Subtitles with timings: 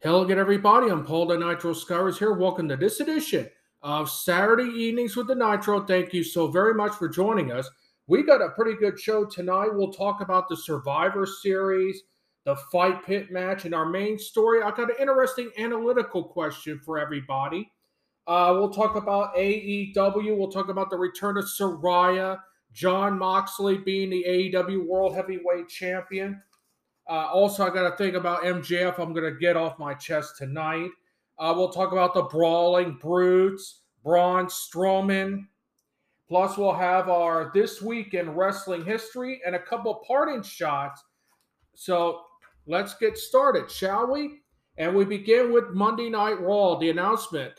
[0.00, 0.90] Hello again, everybody.
[0.90, 2.32] I'm Paul the Nitro Scars here.
[2.34, 3.50] Welcome to this edition
[3.82, 5.84] of Saturday Evenings with the Nitro.
[5.84, 7.68] Thank you so very much for joining us.
[8.06, 9.74] We got a pretty good show tonight.
[9.74, 12.00] We'll talk about the Survivor Series,
[12.44, 14.62] the Fight Pit match, and our main story.
[14.62, 17.71] I got an interesting analytical question for everybody.
[18.26, 20.36] Uh, we'll talk about AEW.
[20.36, 22.38] We'll talk about the return of Saraya,
[22.72, 26.40] Jon Moxley being the AEW World Heavyweight Champion.
[27.08, 28.98] Uh, also, I got to think about MJF.
[28.98, 30.90] I'm going to get off my chest tonight.
[31.38, 35.46] Uh, we'll talk about the Brawling Brutes, Braun Strowman.
[36.28, 41.02] Plus, we'll have our This Week in Wrestling History and a couple parting shots.
[41.74, 42.22] So
[42.66, 44.42] let's get started, shall we?
[44.78, 47.52] And we begin with Monday Night Raw, the announcement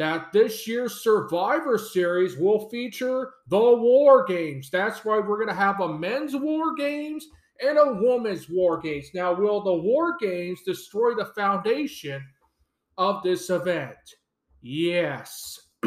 [0.00, 4.70] that this year's Survivor Series will feature the War Games.
[4.70, 7.26] That's why we're going to have a men's War Games
[7.62, 9.10] and a woman's War Games.
[9.12, 12.24] Now, will the War Games destroy the foundation
[12.96, 13.98] of this event?
[14.62, 15.68] Yes.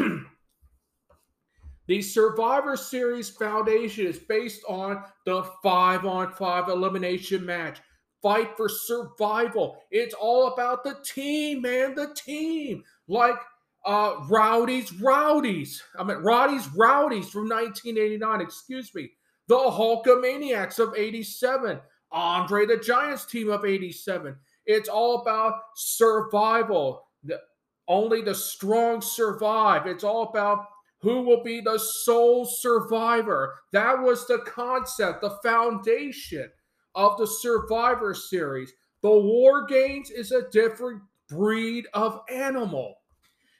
[1.88, 7.80] the Survivor Series foundation is based on the five on five elimination match.
[8.22, 9.76] Fight for survival.
[9.90, 11.96] It's all about the team, man.
[11.96, 12.84] The team.
[13.08, 13.40] Like
[13.86, 15.82] uh, Rowdy's Rowdies.
[15.98, 18.40] I mean, Roddy's Rowdies from 1989.
[18.40, 19.10] Excuse me
[19.48, 24.36] the Hulkamaniacs of 87, Andre the Giant's team of 87.
[24.66, 27.08] It's all about survival.
[27.24, 27.40] The,
[27.86, 29.86] only the strong survive.
[29.86, 30.66] It's all about
[31.00, 33.54] who will be the sole survivor.
[33.72, 36.50] That was the concept, the foundation
[36.94, 38.72] of the Survivor Series.
[39.02, 42.96] The War Games is a different breed of animal.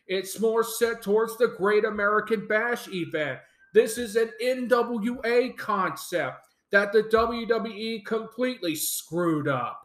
[0.07, 3.41] It's more set towards the Great American Bash event.
[3.73, 9.81] This is an NWA concept that the WWE completely screwed up,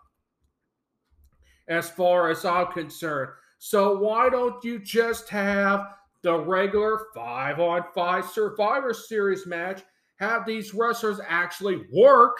[1.67, 3.31] as far as I'm concerned.
[3.59, 5.87] So, why don't you just have
[6.21, 9.83] the regular five on five Survivor Series match?
[10.17, 12.37] Have these wrestlers actually work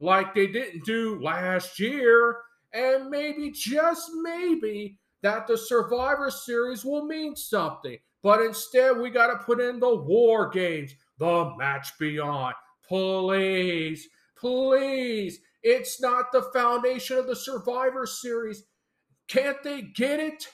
[0.00, 2.38] like they didn't do last year,
[2.72, 7.98] and maybe, just maybe, that the Survivor Series will mean something.
[8.22, 12.54] But instead, we got to put in the war games, the match beyond.
[12.86, 15.38] Please, please.
[15.62, 18.64] It's not the foundation of the Survivor Series.
[19.28, 20.48] Can't they get it?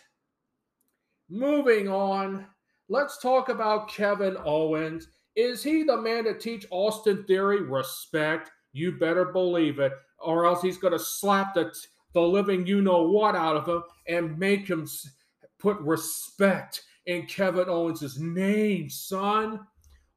[1.31, 2.47] Moving on,
[2.89, 5.09] let's talk about Kevin Owens.
[5.37, 8.51] Is he the man to teach Austin Theory respect?
[8.73, 11.73] You better believe it, or else he's going to slap the,
[12.15, 14.87] the living you know what out of him and make him
[15.59, 19.61] put respect in Kevin Owens' name, son.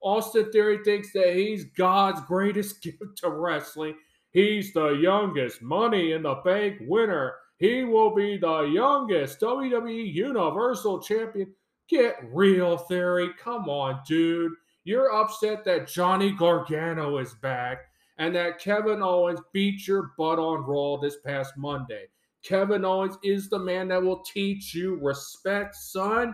[0.01, 3.95] Austin Theory thinks that he's God's greatest gift to wrestling.
[4.31, 7.33] He's the youngest Money in the Bank winner.
[7.57, 11.53] He will be the youngest WWE Universal Champion.
[11.89, 13.29] Get real, Theory.
[13.37, 14.53] Come on, dude.
[14.83, 20.65] You're upset that Johnny Gargano is back and that Kevin Owens beat your butt on
[20.65, 22.05] Raw this past Monday.
[22.43, 26.33] Kevin Owens is the man that will teach you respect, son.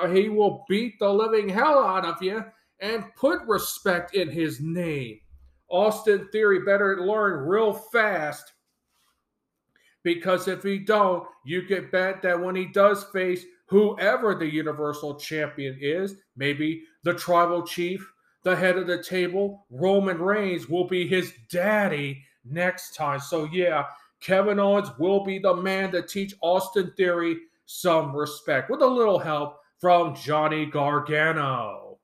[0.00, 2.44] Uh, he will beat the living hell out of you
[2.80, 5.18] and put respect in his name.
[5.68, 8.52] Austin Theory better learn real fast
[10.02, 15.18] because if he don't, you get bet that when he does face whoever the Universal
[15.18, 18.06] Champion is, maybe the Tribal Chief,
[18.42, 23.20] the head of the table, Roman Reigns will be his daddy next time.
[23.20, 23.84] So yeah,
[24.20, 27.36] Kevin Owens will be the man to teach Austin Theory
[27.66, 31.98] some respect with a little help from Johnny Gargano.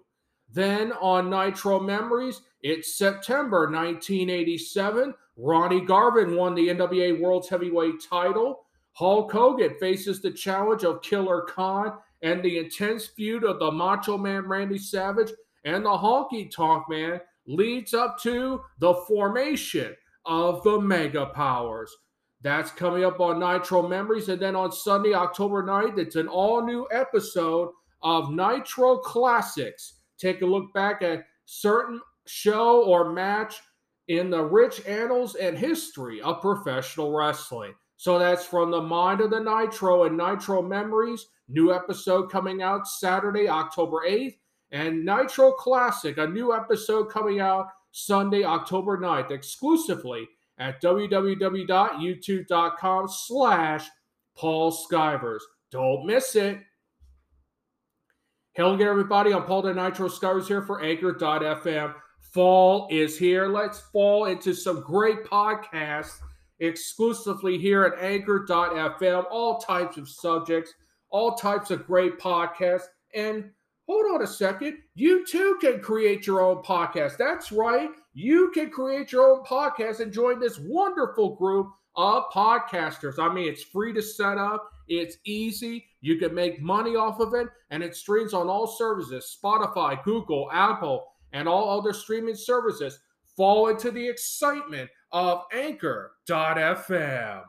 [0.51, 5.13] Then on Nitro Memories, it's September 1987.
[5.35, 8.65] Ronnie Garvin won the NWA World's Heavyweight title.
[8.93, 14.17] Hulk Hogan faces the challenge of Killer Khan and the intense feud of the Macho
[14.17, 15.31] Man Randy Savage
[15.65, 19.95] and the Honky Tonk Man leads up to the formation
[20.25, 21.93] of the Mega Powers.
[22.41, 24.29] That's coming up on Nitro Memories.
[24.29, 27.71] And then on Sunday, October 9th, it's an all new episode
[28.03, 33.55] of Nitro Classics take a look back at certain show or match
[34.07, 37.73] in the rich annals and history of professional wrestling.
[37.97, 41.27] So that's from the mind of the Nitro and Nitro Memories.
[41.47, 44.37] New episode coming out Saturday, October 8th.
[44.75, 50.27] And Nitro Classic, a new episode coming out Sunday, October 9th, exclusively
[50.57, 53.87] at www.youtube.com slash
[54.35, 55.39] Paul Skivers.
[55.71, 56.59] Don't miss it.
[58.51, 59.33] Hello again, everybody.
[59.33, 61.93] I'm Paul the Nitro Scars here for Anchor.fm.
[62.33, 63.47] Fall is here.
[63.47, 66.19] Let's fall into some great podcasts
[66.59, 69.23] exclusively here at Anchor.fm.
[69.31, 70.73] All types of subjects,
[71.11, 72.87] all types of great podcasts.
[73.13, 73.51] And
[73.87, 77.17] hold on a second, you too can create your own podcast.
[77.17, 77.89] That's right.
[78.13, 83.19] You can create your own podcast and join this wonderful group of podcasters.
[83.19, 84.69] I mean, it's free to set up.
[84.87, 85.85] It's easy.
[86.01, 90.49] You can make money off of it, and it streams on all services Spotify, Google,
[90.51, 92.99] Apple, and all other streaming services.
[93.35, 97.41] Fall into the excitement of Anchor.fm.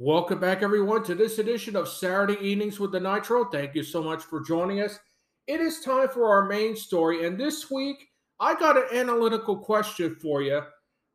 [0.00, 3.46] Welcome back, everyone, to this edition of Saturday Evenings with the Nitro.
[3.46, 4.96] Thank you so much for joining us.
[5.48, 8.06] It is time for our main story, and this week
[8.38, 10.62] I got an analytical question for you,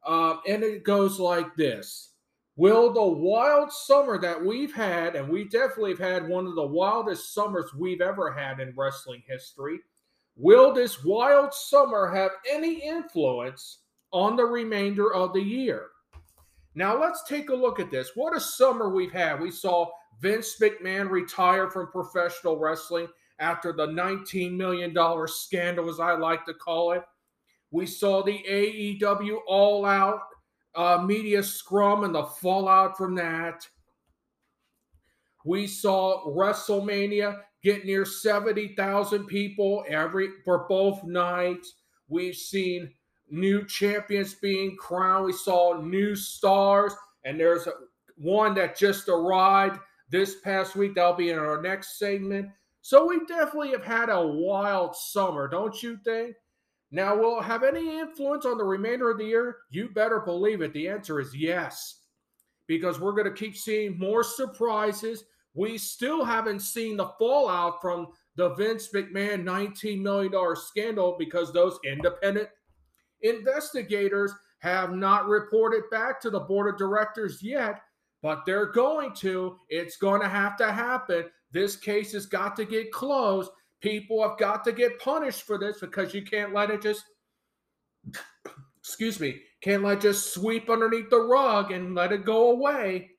[0.06, 2.15] uh, and it goes like this
[2.57, 6.68] Will the wild summer that we've had, and we definitely have had one of the
[6.68, 9.79] wildest summers we've ever had in wrestling history,
[10.36, 13.77] will this wild summer have any influence
[14.12, 15.93] on the remainder of the year?
[16.75, 18.12] Now, let's take a look at this.
[18.16, 19.40] What a summer we've had.
[19.40, 19.88] We saw
[20.20, 23.08] Vince McMahon retire from professional wrestling
[23.40, 24.96] after the $19 million
[25.28, 27.04] scandal, as I like to call it.
[27.72, 30.20] We saw the AEW All Out
[30.75, 33.68] uh, media scrum and the fallout from that.
[35.46, 41.75] We saw WrestleMania get near 70,000 people every for both nights.
[42.08, 42.94] We've seen
[43.33, 45.25] new champions being crowned.
[45.25, 46.93] We saw new stars,
[47.25, 47.67] and there's
[48.15, 49.79] one that just arrived
[50.10, 50.96] this past week.
[50.96, 52.50] That'll be in our next segment.
[52.81, 56.36] So we definitely have had a wild summer, don't you think?
[56.91, 59.58] Now, will it have any influence on the remainder of the year?
[59.72, 60.74] You better believe it.
[60.74, 62.01] The answer is yes,
[62.67, 65.24] because we're going to keep seeing more surprises.
[65.55, 71.79] We still haven't seen the fallout from the Vince McMahon $19 million scandal because those
[71.84, 72.50] independent
[73.24, 77.82] investigators have not reported back to the board of directors yet,
[78.22, 79.58] but they're going to.
[79.70, 81.25] It's going to have to happen.
[81.51, 83.50] This case has got to get closed
[83.84, 87.03] People have got to get punished for this because you can't let it just,
[88.80, 93.12] excuse me, can't let just sweep underneath the rug and let it go away.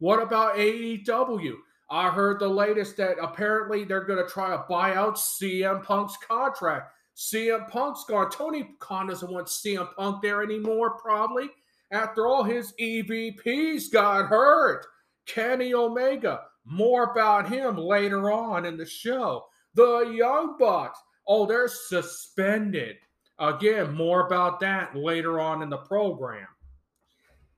[0.00, 1.54] What about AEW?
[1.88, 6.16] I heard the latest that apparently they're going to try to buy out CM Punk's
[6.26, 6.90] contract.
[7.16, 8.30] CM Punk's gone.
[8.30, 11.50] Tony Khan doesn't want CM Punk there anymore, probably.
[11.90, 14.86] After all, his EVPs got hurt.
[15.26, 16.40] Kenny Omega.
[16.64, 19.46] More about him later on in the show.
[19.74, 20.98] The Young Bucks.
[21.26, 22.96] Oh, they're suspended.
[23.38, 26.46] Again, more about that later on in the program.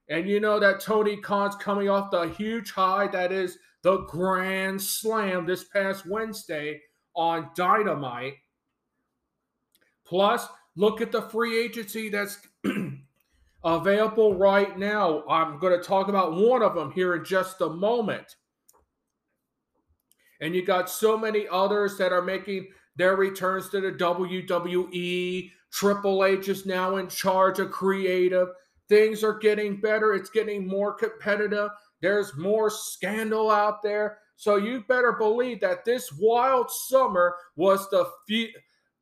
[0.08, 4.80] And you know that Tony Khan's coming off the huge high that is the Grand
[4.80, 6.80] Slam this past Wednesday
[7.14, 8.34] on Dynamite.
[10.06, 10.46] Plus,
[10.76, 12.38] look at the free agency that's
[13.64, 15.25] available right now.
[15.28, 18.37] I'm going to talk about one of them here in just a moment.
[20.40, 25.50] And you got so many others that are making their returns to the WWE.
[25.73, 28.49] Triple H is now in charge of creative.
[28.88, 30.12] Things are getting better.
[30.12, 31.70] It's getting more competitive.
[32.02, 34.18] There's more scandal out there.
[34.37, 38.52] So you better believe that this wild summer was the fu-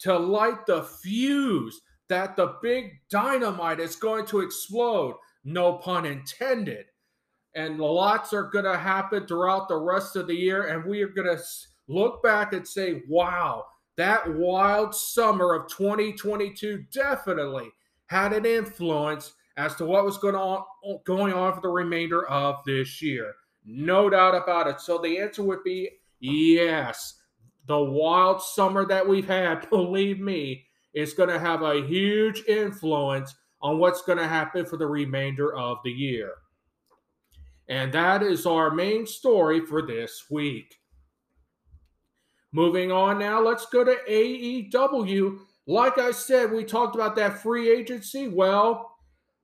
[0.02, 5.14] to light the fuse that the big dynamite is going to explode.
[5.44, 6.86] No pun intended.
[7.54, 10.68] And lots are going to happen throughout the rest of the year.
[10.68, 11.42] And we are going to
[11.88, 13.64] look back and say, wow,
[13.96, 17.70] that wild summer of 2022 definitely
[18.06, 20.64] had an influence as to what was going on
[21.04, 23.32] going on for the remainder of this year.
[23.64, 24.80] No doubt about it.
[24.80, 25.88] So the answer would be
[26.20, 27.21] yes.
[27.66, 33.34] The wild summer that we've had, believe me, is going to have a huge influence
[33.60, 36.32] on what's going to happen for the remainder of the year.
[37.68, 40.74] And that is our main story for this week.
[42.52, 45.38] Moving on now, let's go to AEW.
[45.66, 48.28] Like I said, we talked about that free agency.
[48.28, 48.94] Well,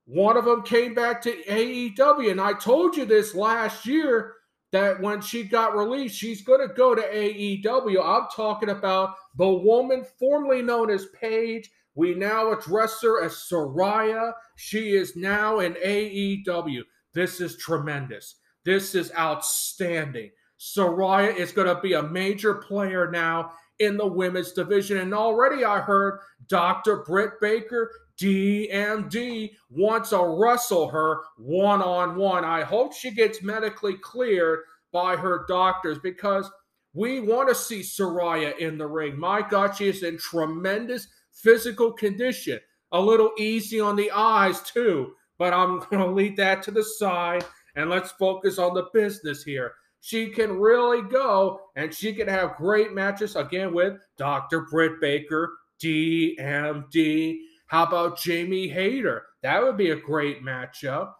[0.04, 2.30] one of them came back to AEW.
[2.30, 4.34] And I told you this last year
[4.72, 8.04] that when she got released, she's going to go to AEW.
[8.04, 11.70] I'm talking about the woman formerly known as Paige.
[11.94, 14.32] We now address her as Saraya.
[14.56, 16.82] She is now in AEW.
[17.14, 18.36] This is tremendous.
[18.64, 20.30] This is outstanding.
[20.60, 24.98] Saraya is going to be a major player now in the women's division.
[24.98, 27.04] And already I heard Dr.
[27.04, 32.44] Britt Baker DMD wants to wrestle her one on one.
[32.44, 34.60] I hope she gets medically cleared
[34.92, 36.50] by her doctors because
[36.94, 39.18] we want to see Saraya in the ring.
[39.18, 42.58] My God, she is in tremendous physical condition.
[42.92, 46.82] A little easy on the eyes, too, but I'm going to leave that to the
[46.82, 47.44] side
[47.76, 49.74] and let's focus on the business here.
[50.00, 54.62] She can really go and she can have great matches again with Dr.
[54.62, 57.36] Britt Baker, DMD.
[57.68, 59.24] How about Jamie Hayter?
[59.42, 61.12] That would be a great matchup.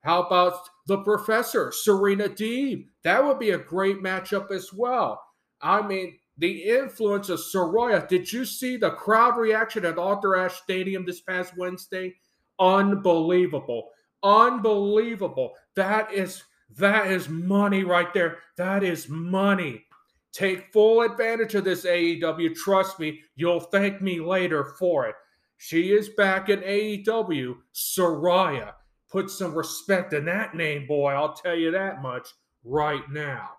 [0.00, 0.54] How about
[0.86, 2.86] the professor, Serena Deeb?
[3.04, 5.22] That would be a great matchup as well.
[5.60, 8.06] I mean, the influence of Saraya.
[8.08, 12.14] Did you see the crowd reaction at Arthur Ashe Stadium this past Wednesday?
[12.58, 13.90] Unbelievable.
[14.22, 15.54] Unbelievable.
[15.76, 16.42] That is
[16.76, 18.38] that is money right there.
[18.56, 19.84] That is money.
[20.32, 22.54] Take full advantage of this AEW.
[22.56, 25.14] Trust me, you'll thank me later for it.
[25.64, 27.54] She is back in AEW.
[27.72, 28.72] Saraya.
[29.08, 31.12] Put some respect in that name, boy.
[31.12, 32.30] I'll tell you that much
[32.64, 33.50] right now.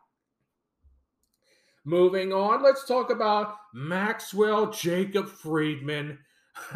[1.86, 6.20] Moving on, let's talk about Maxwell Jacob Friedman.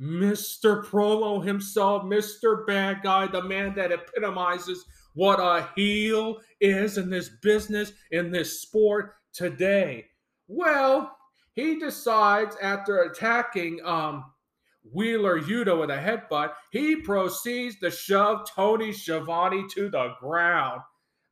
[0.00, 0.82] Mr.
[0.86, 2.66] Promo himself, Mr.
[2.66, 8.62] Bad Guy, the man that epitomizes what a heel is in this business, in this
[8.62, 10.06] sport today.
[10.48, 11.14] Well,
[11.52, 14.24] he decides after attacking um,
[14.92, 16.52] Wheeler Yuta with a headbutt.
[16.70, 20.80] He proceeds to shove Tony Schiavone to the ground.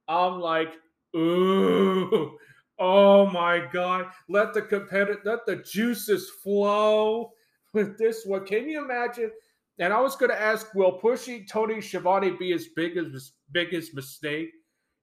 [0.08, 0.72] I'm like,
[1.16, 2.36] ooh,
[2.78, 4.06] oh my god!
[4.28, 7.32] Let the competitor, let the juices flow
[7.74, 8.46] with this one.
[8.46, 9.30] Can you imagine?
[9.78, 13.94] And I was going to ask, will pushing Tony Schiavone be as big as biggest
[13.94, 14.50] mistake?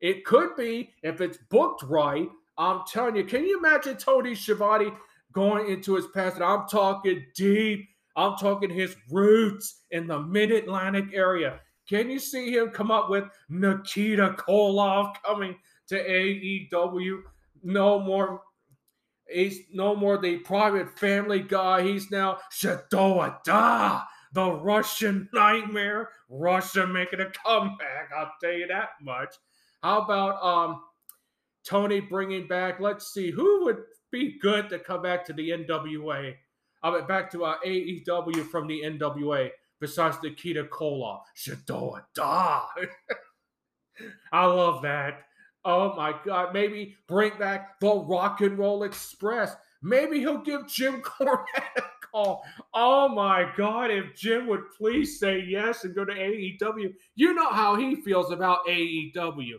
[0.02, 2.28] It could be if it's booked right.
[2.58, 3.24] I'm telling you.
[3.24, 4.92] Can you imagine Tony Schiavone
[5.32, 6.36] going into his past?
[6.36, 11.60] And I'm talking deep I'm talking his roots in the mid Atlantic area.
[11.88, 15.56] Can you see him come up with Nikita Koloff coming
[15.88, 17.22] to AEW?
[17.64, 18.42] No more.
[19.30, 21.84] He's no more the private family guy.
[21.84, 24.04] He's now Shado Da,
[24.34, 26.10] the Russian nightmare.
[26.30, 28.12] Russia making a comeback.
[28.16, 29.36] I'll tell you that much.
[29.84, 30.82] How about um
[31.66, 32.80] Tony bringing back?
[32.80, 36.34] Let's see who would be good to come back to the NWA.
[36.86, 39.50] I went back to uh, AEW from the NWA.
[39.80, 42.62] Besides the Nikita Koloff, Shador Da.
[44.32, 45.24] I love that.
[45.66, 46.54] Oh my God.
[46.54, 49.56] Maybe bring back the Rock and Roll Express.
[49.82, 52.46] Maybe he'll give Jim Cornette a call.
[52.76, 53.90] Oh my God.
[53.90, 58.32] If Jim would please say yes and go to AEW, you know how he feels
[58.32, 59.56] about AEW.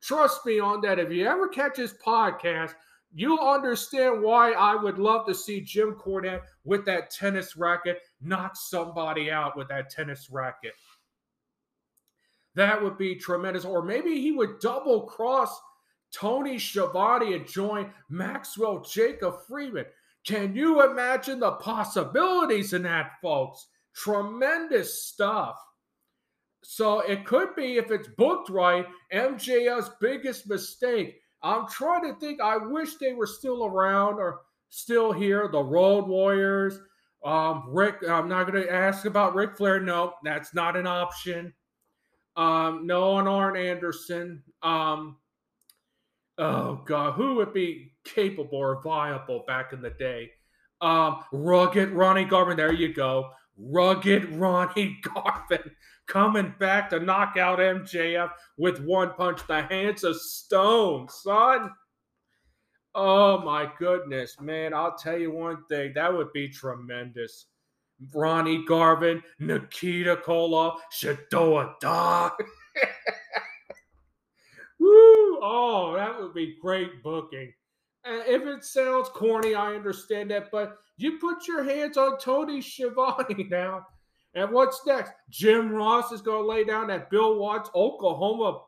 [0.00, 0.98] Trust me on that.
[0.98, 2.72] If you ever catch his podcast,
[3.12, 8.56] you'll understand why I would love to see Jim Cornette with that tennis racket knock
[8.56, 10.74] somebody out with that tennis racket.
[12.54, 13.64] That would be tremendous.
[13.64, 15.60] Or maybe he would double cross
[16.12, 19.86] Tony Schiavone and join Maxwell Jacob Friedman.
[20.26, 23.68] Can you imagine the possibilities in that, folks?
[23.94, 25.56] Tremendous stuff.
[26.62, 31.20] so it could be if it's booked right, MJF's biggest mistake.
[31.42, 32.40] I'm trying to think.
[32.40, 35.48] I wish they were still around or still here.
[35.48, 36.78] The Road Warriors.
[37.24, 39.80] Um, Rick, I'm not going to ask about Ric Flair.
[39.80, 41.52] No, that's not an option.
[42.36, 44.42] Um, no, on Arn Anderson.
[44.62, 45.16] Um,
[46.38, 50.30] oh God, who would be capable or viable back in the day?
[50.80, 52.56] Um, rugged Ronnie Garvin.
[52.56, 53.30] There you go.
[53.58, 55.70] Rugged Ronnie Garvin
[56.10, 59.46] coming back to knock out MJF with one punch.
[59.46, 61.70] The hands of stone, son.
[62.94, 64.74] Oh my goodness, man.
[64.74, 65.92] I'll tell you one thing.
[65.94, 67.46] That would be tremendous.
[68.12, 72.32] Ronnie Garvin, Nikita Koloff, Shadoa Dog.
[74.80, 75.38] Woo!
[75.42, 77.52] Oh, that would be great booking.
[78.04, 82.60] And if it sounds corny, I understand that, but you put your hands on Tony
[82.62, 83.86] Schiavone now.
[84.34, 85.12] And what's next?
[85.28, 88.60] Jim Ross is going to lay down that Bill Watts, Oklahoma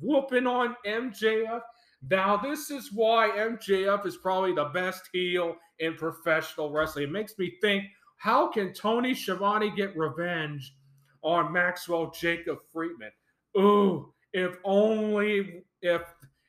[0.00, 1.60] whooping on MJF.
[2.08, 7.04] Now, this is why MJF is probably the best heel in professional wrestling.
[7.04, 7.84] It makes me think
[8.16, 10.74] how can Tony Schiavone get revenge
[11.22, 13.10] on Maxwell Jacob Friedman?
[13.58, 16.02] Ooh, if only if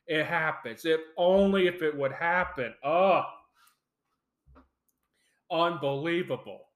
[0.06, 0.84] it happens.
[0.84, 2.74] If only if it would happen.
[2.84, 3.22] Oh,
[5.50, 6.71] unbelievable.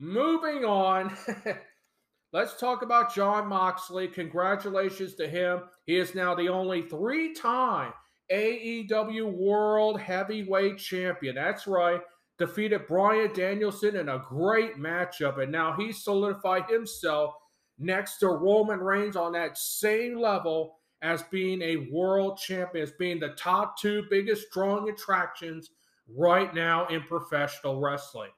[0.00, 1.16] Moving on.
[2.32, 4.08] Let's talk about Jon Moxley.
[4.08, 5.62] Congratulations to him.
[5.86, 7.92] He is now the only three time
[8.32, 11.34] AEW World Heavyweight Champion.
[11.34, 12.00] That's right
[12.40, 17.34] defeated Bryan Danielson in a great matchup, and now he solidified himself
[17.78, 23.20] next to Roman Reigns on that same level as being a world champion, as being
[23.20, 25.68] the top two biggest drawing attractions
[26.16, 28.30] right now in professional wrestling.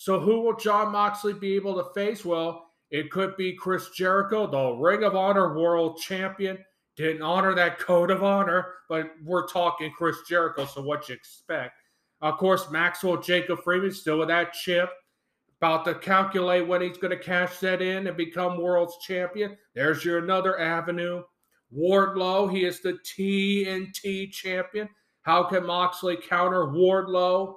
[0.00, 2.24] So, who will Jon Moxley be able to face?
[2.24, 6.56] Well, it could be Chris Jericho, the Ring of Honor world champion.
[6.96, 11.74] Didn't honor that code of honor, but we're talking Chris Jericho, so what you expect?
[12.22, 14.88] Of course, Maxwell Jacob Friedman still with that chip.
[15.58, 19.54] About to calculate when he's going to cash that in and become world's champion.
[19.74, 21.24] There's your another avenue.
[21.76, 24.88] Wardlow, he is the TNT champion.
[25.20, 27.56] How can Moxley counter Wardlow?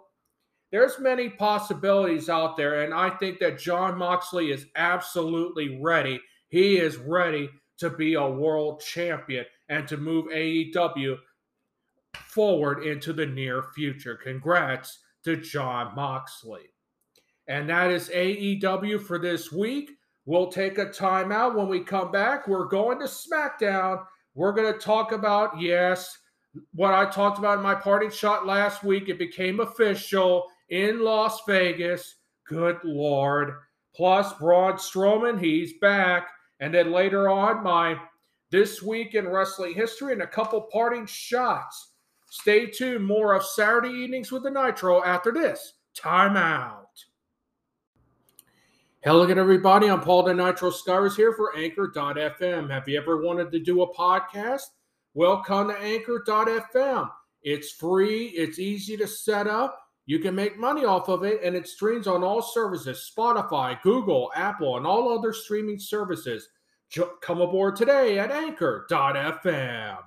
[0.74, 6.20] There's many possibilities out there, and I think that Jon Moxley is absolutely ready.
[6.50, 11.18] He is ready to be a world champion and to move AEW
[12.16, 14.16] forward into the near future.
[14.16, 16.72] Congrats to Jon Moxley.
[17.48, 19.92] And that is AEW for this week.
[20.26, 21.54] We'll take a timeout.
[21.54, 24.04] When we come back, we're going to SmackDown.
[24.34, 26.18] We're going to talk about, yes,
[26.74, 29.08] what I talked about in my parting shot last week.
[29.08, 32.16] It became official in Las Vegas.
[32.48, 33.54] Good Lord.
[33.96, 36.30] Plus, Braun Strowman, he's back.
[36.60, 37.98] And then later on, my
[38.52, 41.92] This Week in Wrestling History and a couple parting shots.
[42.30, 43.06] Stay tuned.
[43.06, 45.74] More of Saturday Evenings with the Nitro after this.
[45.96, 46.88] Time out.
[49.04, 49.90] Hello again, everybody.
[49.90, 52.72] I'm Paul the Nitro Scars here for Anchor.fm.
[52.72, 54.64] Have you ever wanted to do a podcast?
[55.14, 57.12] Welcome to Anchor.fm.
[57.44, 59.78] It's free, it's easy to set up.
[60.06, 64.32] You can make money off of it, and it streams on all services Spotify, Google,
[64.36, 66.50] Apple, and all other streaming services.
[67.22, 69.98] Come aboard today at Anchor.fm.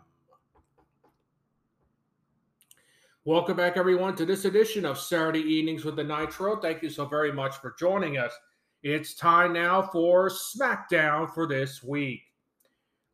[3.25, 6.61] Welcome back, everyone, to this edition of Saturday Evenings with the Nitro.
[6.61, 8.33] Thank you so very much for joining us.
[8.83, 12.23] It's time now for SmackDown for this week.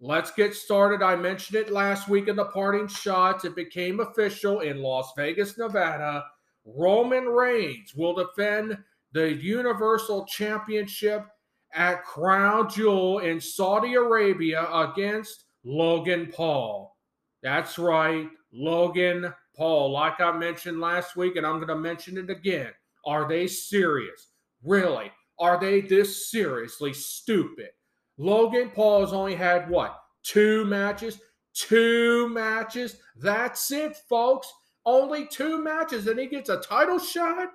[0.00, 1.00] Let's get started.
[1.02, 3.44] I mentioned it last week in the parting shots.
[3.44, 6.24] It became official in Las Vegas, Nevada.
[6.64, 8.78] Roman Reigns will defend
[9.12, 11.26] the Universal Championship
[11.74, 16.96] at Crown Jewel in Saudi Arabia against Logan Paul.
[17.42, 22.30] That's right, Logan Paul, like I mentioned last week, and I'm going to mention it
[22.30, 22.70] again.
[23.04, 24.28] Are they serious?
[24.62, 25.10] Really?
[25.38, 27.70] Are they this seriously stupid?
[28.18, 29.98] Logan Paul has only had what?
[30.22, 31.18] Two matches?
[31.54, 32.98] Two matches?
[33.16, 34.52] That's it, folks.
[34.84, 37.48] Only two matches, and he gets a title shot?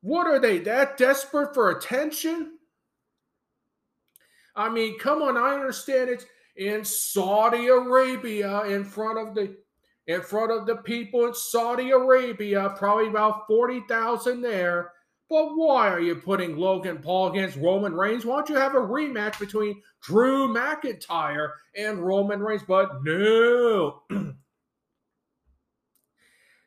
[0.00, 2.58] What are they that desperate for attention?
[4.54, 6.24] I mean, come on, I understand it's
[6.56, 9.56] in Saudi Arabia in front of the
[10.06, 14.92] in front of the people in Saudi Arabia, probably about 40,000 there.
[15.28, 18.24] But why are you putting Logan Paul against Roman Reigns?
[18.24, 22.62] Why don't you have a rematch between Drew McIntyre and Roman Reigns?
[22.66, 24.02] But no.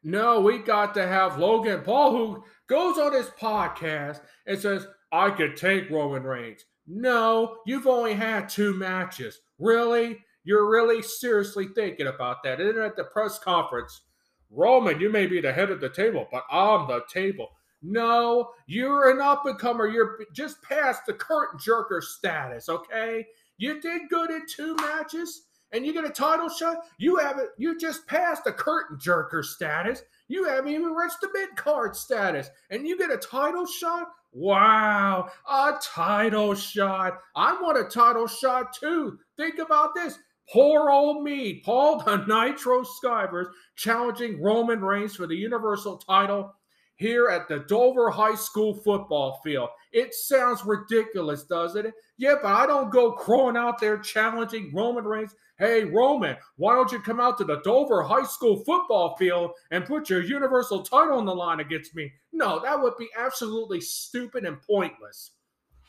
[0.04, 5.32] no, we got to have Logan Paul, who goes on his podcast and says, I
[5.32, 6.66] could take Roman Reigns.
[6.88, 9.40] No, you've only had two matches.
[9.60, 10.18] Really?
[10.44, 12.62] You're really seriously thinking about that.
[12.62, 14.02] And at the press conference,
[14.50, 17.50] Roman, you may be the head of the table, but I'm the table.
[17.82, 19.88] No, you're an up and comer.
[19.88, 23.26] You're just past the curtain jerker status, okay?
[23.58, 26.77] You did good in two matches and you get a title shot.
[26.97, 30.01] You haven't, you just passed the curtain jerker status.
[30.27, 34.08] You haven't even reached the mid card status and you get a title shot.
[34.32, 37.19] Wow, a title shot.
[37.36, 39.17] I want a title shot too.
[39.38, 40.19] Think about this.
[40.51, 46.55] Poor old me, Paul the Nitro Skivers, challenging Roman Reigns for the Universal title
[47.00, 49.70] here at the Dover High School football field.
[49.94, 51.94] It sounds ridiculous, doesn't it?
[52.18, 55.34] Yeah, but I don't go crowing out there challenging Roman Reigns.
[55.58, 59.86] Hey, Roman, why don't you come out to the Dover High School football field and
[59.86, 62.12] put your Universal title on the line against me?
[62.34, 65.32] No, that would be absolutely stupid and pointless.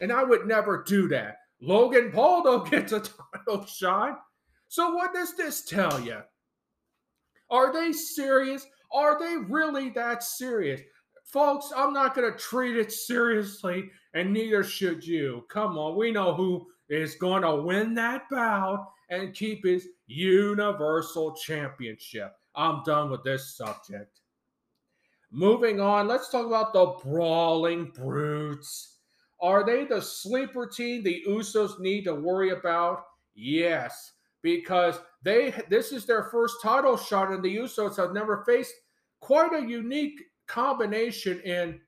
[0.01, 1.39] And I would never do that.
[1.61, 3.01] Logan Paul don't get a
[3.47, 4.21] title shot.
[4.69, 6.19] So, what does this tell you?
[7.51, 8.65] Are they serious?
[8.93, 10.81] Are they really that serious?
[11.33, 15.45] Folks, I'm not going to treat it seriously, and neither should you.
[15.49, 21.37] Come on, we know who is going to win that bout and keep his Universal
[21.37, 22.33] Championship.
[22.57, 24.21] I'm done with this subject.
[25.31, 28.97] Moving on, let's talk about the Brawling Brutes.
[29.41, 33.05] Are they the sleeper team the Usos need to worry about?
[33.37, 34.13] Yes,
[34.43, 38.75] because they this is their first title shot, and the Usos have never faced
[39.21, 41.81] quite a unique combination in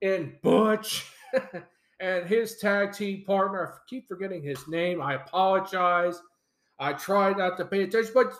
[0.00, 1.10] in Butch
[2.00, 3.74] and his tag team partner.
[3.74, 5.00] I keep forgetting his name.
[5.00, 6.20] I apologize.
[6.78, 8.32] I try not to pay attention, but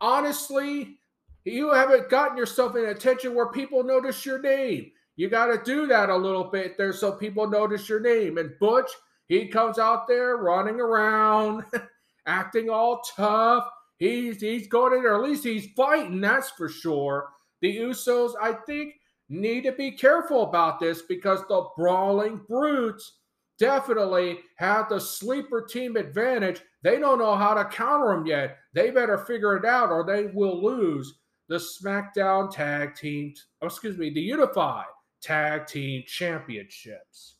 [0.00, 0.98] honestly,
[1.44, 4.90] you haven't gotten yourself in attention where people notice your name.
[5.16, 8.38] You got to do that a little bit there so people notice your name.
[8.38, 8.90] And Butch,
[9.28, 11.64] he comes out there running around,
[12.26, 13.66] acting all tough.
[13.98, 15.14] He's he's going in there.
[15.14, 16.20] At least he's fighting.
[16.20, 17.28] That's for sure.
[17.60, 18.94] The Usos, I think,
[19.28, 23.18] need to be careful about this because the Brawling Brutes
[23.58, 26.62] definitely have the sleeper team advantage.
[26.82, 28.56] They don't know how to counter them yet.
[28.72, 33.98] They better figure it out or they will lose the SmackDown Tag Team, oh, excuse
[33.98, 34.86] me, the Unified
[35.20, 37.34] Tag Team Championships.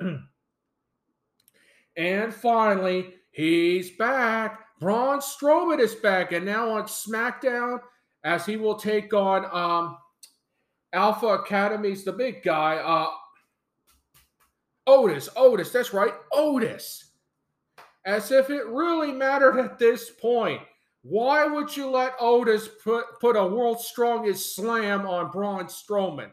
[1.96, 4.60] and finally, he's back.
[4.80, 7.80] Braun Strowman is back, and now on SmackDown,
[8.24, 9.96] as he will take on um,
[10.92, 12.76] Alpha Academy's the big guy.
[12.76, 13.10] Uh,
[14.86, 17.12] Otis, Otis, that's right, Otis.
[18.04, 20.60] As if it really mattered at this point.
[21.02, 26.30] Why would you let Otis put, put a world's strongest slam on Braun Strowman?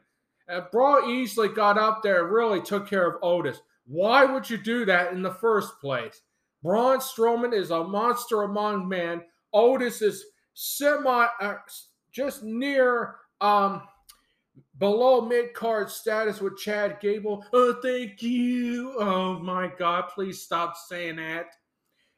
[0.50, 3.62] And Braun easily got up there and really took care of Otis.
[3.86, 6.21] Why would you do that in the first place?
[6.63, 9.21] Braun Strowman is a monster among men.
[9.54, 10.26] Otis is
[10.60, 11.54] semi, uh,
[12.12, 13.84] just near um,
[14.80, 17.46] below mid card status with Chad Gable.
[17.54, 18.96] Oh, thank you.
[19.00, 21.46] Oh my God, please stop saying that.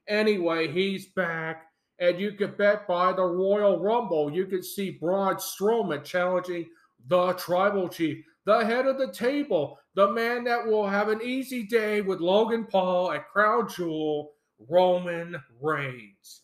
[0.08, 1.65] Anyway, he's back.
[1.99, 6.69] And you could bet by the Royal Rumble, you could see Braun Strowman challenging
[7.08, 11.63] the Tribal Chief, the head of the table, the man that will have an easy
[11.63, 14.32] day with Logan Paul at Crown Jewel,
[14.69, 16.43] Roman Reigns.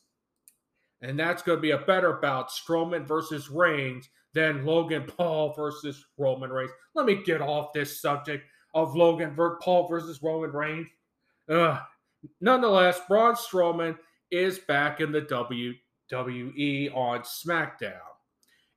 [1.05, 6.03] And that's going to be a better bout, Strowman versus Reigns, than Logan Paul versus
[6.17, 6.71] Roman Reigns.
[6.95, 10.87] Let me get off this subject of Logan ver- Paul versus Roman Reigns.
[11.47, 11.79] Ugh.
[12.41, 13.97] Nonetheless, Braun Strowman
[14.31, 17.99] is back in the WWE on SmackDown.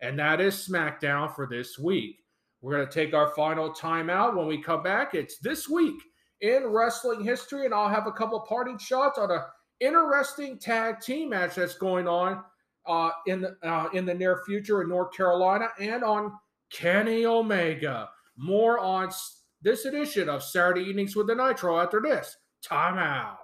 [0.03, 2.19] And that is SmackDown for this week.
[2.61, 4.37] We're going to take our final timeout.
[4.37, 5.97] When we come back, it's this week
[6.43, 9.47] in wrestling history, and I'll have a couple parting shots on a
[9.81, 12.43] interesting tag team match that's going on
[12.87, 16.33] uh, in the, uh, in the near future in North Carolina and on
[16.71, 18.09] Kenny Omega.
[18.37, 19.11] More on
[19.63, 22.37] this edition of Saturday Evenings with the Nitro after this
[22.67, 23.37] timeout.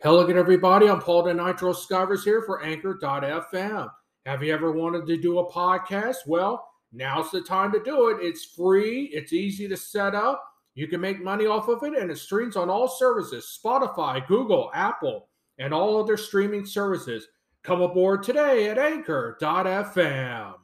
[0.00, 0.88] Hello again, everybody.
[0.88, 3.90] I'm Paul the Nitro Skivers here for Anchor.fm.
[4.26, 6.18] Have you ever wanted to do a podcast?
[6.26, 8.18] Well, now's the time to do it.
[8.20, 10.47] It's free, it's easy to set up
[10.78, 14.70] you can make money off of it, and it streams on all services Spotify, Google,
[14.72, 15.26] Apple,
[15.58, 17.26] and all other streaming services.
[17.64, 20.54] Come aboard today at anchor.fm.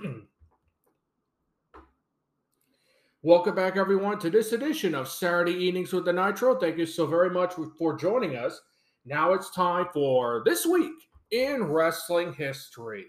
[3.22, 6.58] Welcome back, everyone, to this edition of Saturday Evenings with the Nitro.
[6.58, 8.58] Thank you so very much for joining us.
[9.04, 10.94] Now it's time for This Week
[11.32, 13.08] in Wrestling History.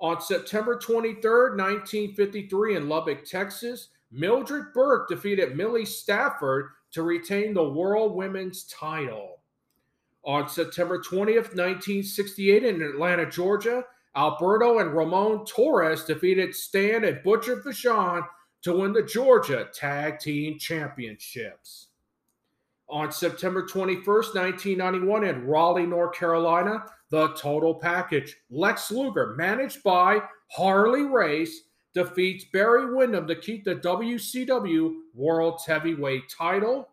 [0.00, 7.68] On September 23rd, 1953, in Lubbock, Texas, Mildred Burke defeated Millie Stafford to retain the
[7.68, 9.40] World Women's title.
[10.24, 13.84] On September 20th, 1968, in Atlanta, Georgia,
[14.16, 18.26] Alberto and Ramon Torres defeated Stan and Butcher Vachon
[18.62, 21.88] to win the Georgia Tag Team Championships.
[22.90, 30.20] On September 21st, 1991, in Raleigh, North Carolina, the total package Lex Luger, managed by
[30.50, 36.88] Harley Race, defeats Barry Windham to keep the WCW World Heavyweight title.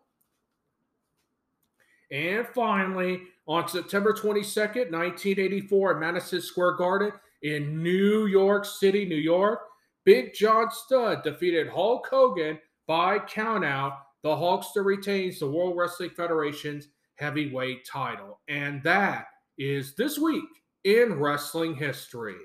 [2.10, 9.16] And finally, on September 22nd, 1984, at Madison Square Garden in New York City, New
[9.16, 9.60] York,
[10.04, 13.98] Big John Studd defeated Hulk Hogan by countout.
[14.22, 18.40] The Hulkster retains the World Wrestling Federation's heavyweight title.
[18.48, 19.26] And that
[19.58, 20.44] is this week
[20.84, 22.36] in wrestling history.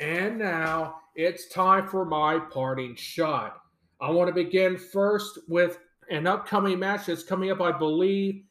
[0.00, 3.60] And now it's time for my parting shot.
[4.00, 5.78] I want to begin first with
[6.10, 8.42] an upcoming match that's coming up, I believe,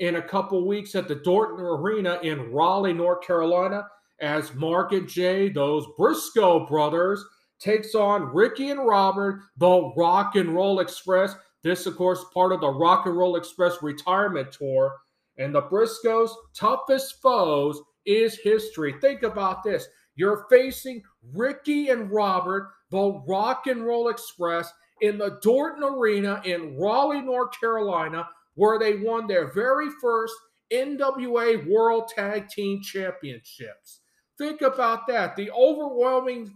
[0.00, 3.86] in a couple weeks at the Dorton Arena in Raleigh, North Carolina,
[4.20, 7.24] as Mark and Jay, those Briscoe brothers,
[7.60, 11.34] takes on Ricky and Robert, the Rock and Roll Express.
[11.62, 14.96] This, of course, part of the Rock and Roll Express retirement tour.
[15.38, 18.94] And the Briscoes' toughest foes is history.
[19.00, 19.86] Think about this.
[20.18, 26.76] You're facing Ricky and Robert, the Rock and Roll Express, in the Dorton Arena in
[26.76, 30.34] Raleigh, North Carolina, where they won their very first
[30.72, 34.00] NWA World Tag Team Championships.
[34.36, 35.36] Think about that.
[35.36, 36.52] The overwhelming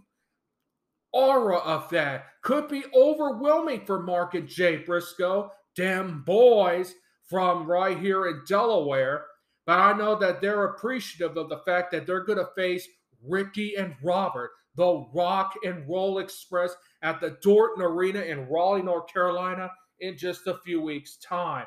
[1.13, 6.95] aura of that could be overwhelming for Mark and Jay Briscoe, Dem Boys
[7.29, 9.25] from right here in Delaware.
[9.65, 12.85] But I know that they're appreciative of the fact that they're going to face
[13.27, 19.11] Ricky and Robert, the Rock and Roll Express at the Dorton Arena in Raleigh, North
[19.11, 21.65] Carolina, in just a few weeks' time.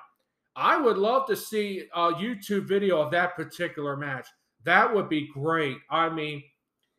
[0.57, 4.27] I would love to see a YouTube video of that particular match.
[4.65, 5.77] That would be great.
[5.91, 6.43] I mean,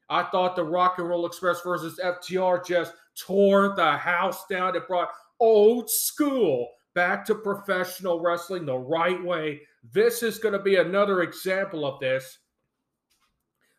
[0.10, 4.76] I thought the Rock and Roll Express versus FTR just tore the house down.
[4.76, 9.62] It brought old school back to professional wrestling the right way.
[9.92, 12.38] This is going to be another example of this.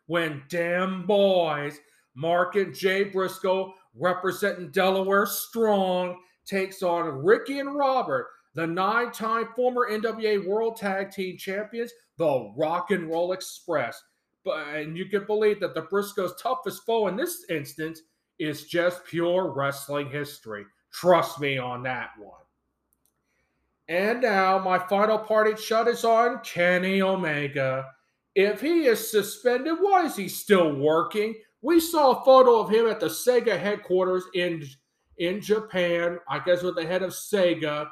[0.08, 1.78] When Dem Boys,
[2.14, 9.48] Mark and Jay Briscoe representing Delaware Strong, takes on Ricky and Robert, the nine time
[9.54, 14.02] former NWA World Tag Team Champions, the Rock and Roll Express.
[14.44, 18.00] But, and you can believe that the Briscoes' toughest foe in this instance
[18.38, 20.64] is just pure wrestling history.
[20.92, 22.32] Trust me on that one.
[23.88, 27.86] And now my final party shot is on Kenny Omega.
[28.38, 31.34] If he is suspended, why is he still working?
[31.60, 34.64] We saw a photo of him at the Sega headquarters in
[35.18, 37.88] in Japan, I guess with the head of Sega.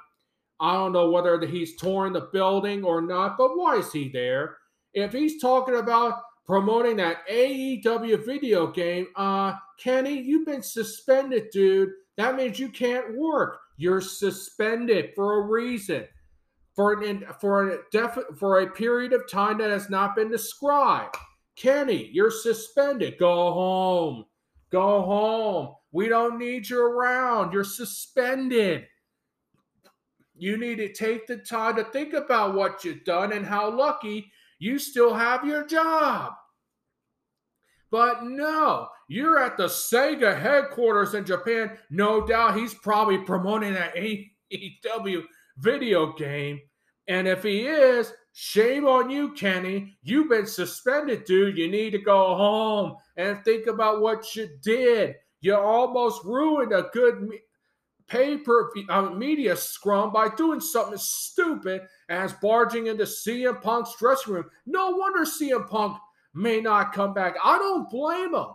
[0.61, 4.59] I don't know whether he's touring the building or not, but why is he there?
[4.95, 11.91] If he's talking about promoting that AEW video game, uh, Kenny, you've been suspended, dude.
[12.19, 13.59] That means you can't work.
[13.79, 16.07] You're suspended for a reason,
[16.77, 21.17] for an for a def, for a period of time that has not been described.
[21.57, 23.17] Kenny, you're suspended.
[23.19, 24.27] Go home.
[24.71, 25.75] Go home.
[25.91, 27.53] We don't need you around.
[27.53, 28.85] You're suspended.
[30.37, 34.31] You need to take the time to think about what you've done and how lucky
[34.59, 36.35] you still have your job.
[37.91, 41.79] But no, you're at the Sega headquarters in Japan.
[41.89, 45.23] No doubt he's probably promoting that AEW
[45.59, 46.61] video game.
[47.09, 49.97] And if he is, Shame on you, Kenny.
[50.03, 51.57] You've been suspended, dude.
[51.57, 55.15] You need to go home and think about what you did.
[55.41, 57.31] You almost ruined a good
[58.07, 64.51] paper uh, media scrum by doing something stupid as barging into CM Punk's dressing room.
[64.67, 65.97] No wonder CM Punk
[66.35, 67.37] may not come back.
[67.43, 68.49] I don't blame him.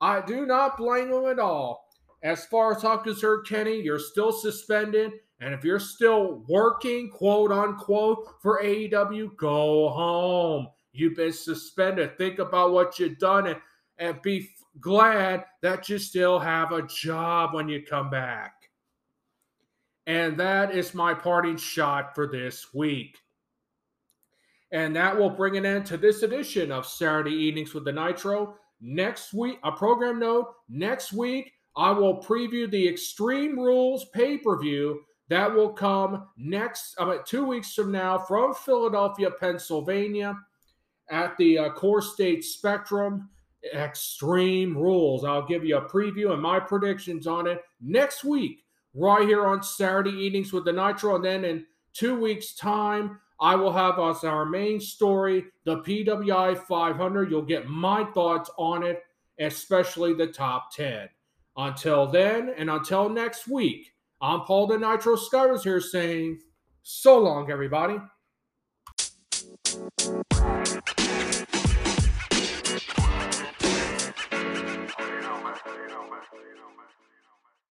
[0.00, 1.84] I do not blame him at all.
[2.22, 5.14] As far as I'm concerned, Kenny, you're still suspended.
[5.40, 10.68] And if you're still working, quote unquote, for AEW, go home.
[10.92, 12.16] You've been suspended.
[12.16, 13.60] Think about what you've done and,
[13.98, 18.54] and be glad that you still have a job when you come back.
[20.06, 23.18] And that is my parting shot for this week.
[24.72, 28.56] And that will bring an end to this edition of Saturday Evenings with the Nitro.
[28.80, 34.58] Next week, a program note next week, I will preview the Extreme Rules pay per
[34.58, 40.36] view that will come next, about two weeks from now, from Philadelphia, Pennsylvania,
[41.10, 43.28] at the uh, Core State Spectrum.
[43.74, 45.24] Extreme Rules.
[45.24, 49.62] I'll give you a preview and my predictions on it next week, right here on
[49.62, 51.16] Saturday evenings with the Nitro.
[51.16, 56.58] And then in two weeks' time, I will have as our main story the PWI
[56.58, 57.30] 500.
[57.30, 59.02] You'll get my thoughts on it,
[59.38, 61.08] especially the top 10.
[61.56, 63.92] Until then, and until next week,
[64.26, 66.40] I'm Paul the Nitro Skivers here saying
[66.82, 67.96] so long, everybody.